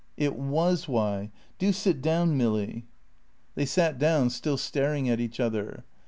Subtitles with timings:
[0.17, 1.29] "It was why.
[1.59, 2.85] Do sit down, Milly."
[3.53, 5.85] They sat down, still staring at each other.